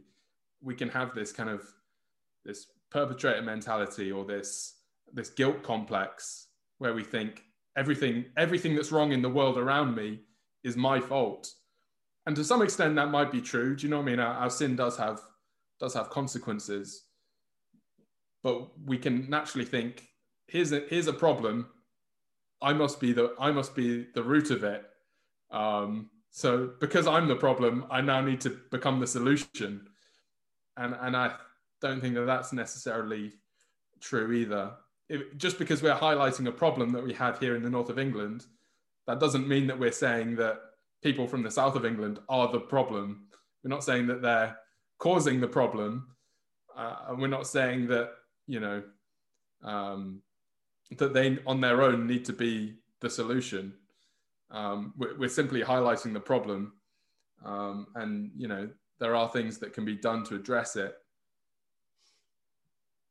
[0.63, 1.63] we can have this kind of
[2.45, 4.77] this perpetrator mentality or this
[5.13, 6.46] this guilt complex
[6.79, 7.43] where we think
[7.77, 10.21] everything everything that's wrong in the world around me
[10.65, 11.53] is my fault
[12.27, 14.35] and to some extent that might be true do you know what i mean our,
[14.35, 15.21] our sin does have
[15.79, 17.07] does have consequences
[18.47, 20.07] but we can naturally think,
[20.47, 21.67] here's a here's a problem.
[22.63, 24.85] I must be the I must be the root of it.
[25.51, 29.89] Um, so because I'm the problem, I now need to become the solution,
[30.77, 31.35] and and I
[31.81, 33.33] don't think that that's necessarily
[34.01, 34.75] true either.
[35.09, 37.99] If, just because we're highlighting a problem that we have here in the north of
[37.99, 38.47] England,
[39.07, 40.61] that doesn't mean that we're saying that
[41.03, 43.29] people from the south of England are the problem.
[43.63, 44.57] We're not saying that they're
[44.99, 46.09] causing the problem,
[46.77, 48.11] uh, and we're not saying that
[48.47, 48.83] you know
[49.63, 50.23] um,
[50.99, 53.75] that they on their own need to be the solution.
[54.51, 56.75] Um, we're, we're, simply highlighting the problem,
[57.45, 58.69] um, and you know
[59.01, 60.97] there are things that can be done to address it.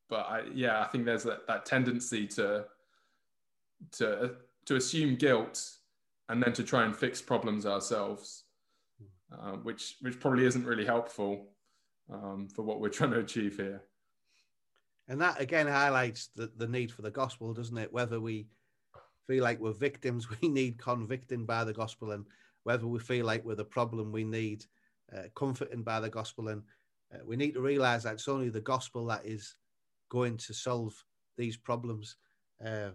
[0.10, 2.66] But I, yeah, I think there's that, that tendency to
[3.94, 4.36] to
[4.66, 5.64] to assume guilt
[6.30, 8.44] and then to try and fix problems ourselves,
[9.32, 11.48] uh, which which probably isn't really helpful
[12.12, 13.82] um, for what we're trying to achieve here.
[15.08, 17.94] And that again highlights the, the need for the gospel, doesn't it?
[17.94, 18.48] Whether we
[19.28, 22.26] feel like we're victims, we need convicting by the gospel, and
[22.64, 24.66] whether we feel like we're the problem, we need
[25.16, 26.48] uh, comforting by the gospel.
[26.48, 26.64] And
[27.14, 29.56] uh, we need to realize that it's only the gospel that is
[30.10, 30.94] going to solve
[31.38, 32.16] these problems.
[32.64, 32.92] Uh,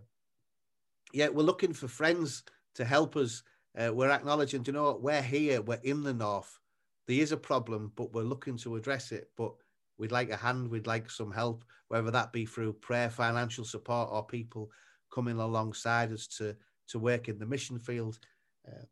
[1.12, 2.42] yeah, we're looking for friends
[2.74, 3.42] to help us.
[3.76, 6.58] Uh, we're acknowledging, you know what, we're here, we're in the north.
[7.06, 9.30] There is a problem, but we're looking to address it.
[9.36, 9.52] But
[9.98, 14.08] we'd like a hand, we'd like some help, whether that be through prayer, financial support,
[14.12, 14.70] or people
[15.12, 16.56] coming alongside us to
[16.88, 18.18] to work in the mission field.
[18.66, 18.84] Uh,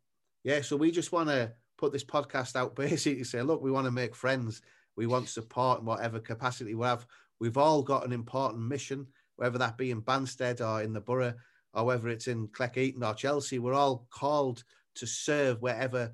[0.43, 3.85] yeah, so we just want to put this podcast out basically say, look, we want
[3.85, 4.61] to make friends,
[4.95, 7.05] we want support in whatever capacity we have.
[7.39, 11.33] We've all got an important mission, whether that be in Banstead or in the borough,
[11.73, 13.59] or whether it's in Cleckheaton or Chelsea.
[13.59, 14.63] We're all called
[14.95, 16.11] to serve wherever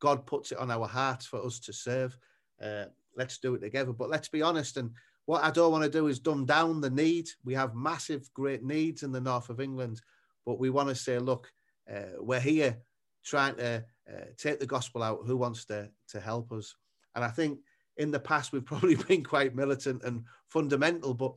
[0.00, 2.16] God puts it on our hearts for us to serve.
[2.62, 3.92] Uh, let's do it together.
[3.92, 4.76] But let's be honest.
[4.76, 4.90] And
[5.26, 7.28] what I don't want to do is dumb down the need.
[7.44, 10.00] We have massive, great needs in the north of England,
[10.46, 11.52] but we want to say, look,
[11.92, 12.78] uh, we're here
[13.24, 15.20] trying to uh, take the gospel out.
[15.26, 16.74] Who wants to to help us?
[17.14, 17.58] And I think
[17.98, 21.34] in the past we've probably been quite militant and fundamental, but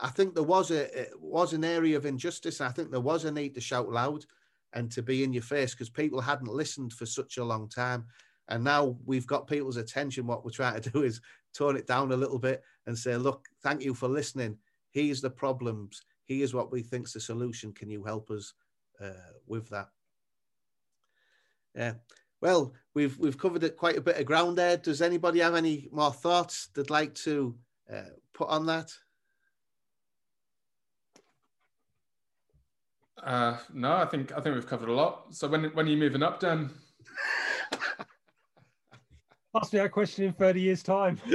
[0.00, 2.60] I think there was a was an area of injustice.
[2.60, 4.24] I think there was a need to shout loud
[4.72, 8.04] and to be in your face because people hadn't listened for such a long time.
[8.48, 10.26] And now we've got people's attention.
[10.26, 11.20] What we're trying to do is
[11.54, 14.58] tone it down a little bit and say, look, thank you for listening.
[14.90, 16.02] Here's the problems.
[16.26, 17.72] Here's what we think's the solution.
[17.72, 18.52] Can you help us
[19.02, 19.88] uh, with that?
[21.74, 21.94] Yeah.
[22.40, 24.76] Well, we've we've covered it quite a bit of ground there.
[24.76, 27.56] Does anybody have any more thoughts they'd like to
[27.92, 28.92] uh, put on that?
[33.22, 35.34] Uh, no, I think I think we've covered a lot.
[35.34, 36.70] So when when are you moving up, Dan?
[39.56, 41.20] Ask me that question in 30 years' time.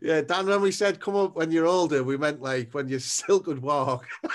[0.00, 3.00] yeah, Dan, when we said come up when you're older, we meant like when you
[3.00, 4.06] still could walk.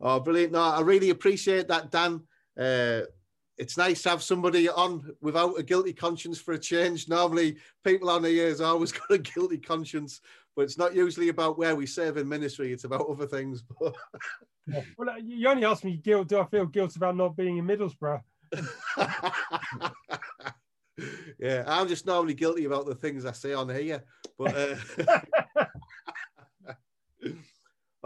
[0.00, 0.52] oh, brilliant.
[0.52, 2.22] No, I really appreciate that, Dan.
[2.58, 3.02] Uh,
[3.58, 7.08] it's nice to have somebody on without a guilty conscience for a change.
[7.08, 10.20] Normally, people on the years always got a guilty conscience,
[10.56, 12.72] but it's not usually about where we serve in ministry.
[12.72, 13.64] It's about other things.
[14.66, 14.82] yeah.
[14.96, 16.28] Well, uh, you only asked me guilt.
[16.28, 18.22] Do I feel guilt about not being in Middlesbrough?
[21.38, 24.04] yeah, I'm just normally guilty about the things I say on here.
[24.38, 24.76] But uh...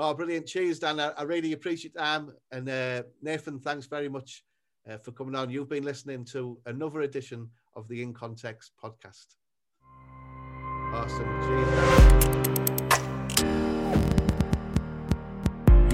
[0.02, 0.46] oh, brilliant!
[0.46, 1.00] Cheers, Dan.
[1.00, 2.22] I, I really appreciate that.
[2.50, 4.44] And uh, Nathan, thanks very much
[4.90, 5.48] uh, for coming on.
[5.50, 9.26] You've been listening to another edition of the In Context podcast.
[10.92, 11.24] Awesome.
[11.42, 12.12] Cheers.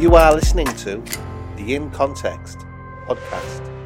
[0.01, 1.03] You are listening to
[1.57, 2.59] the In Context
[3.07, 3.78] podcast.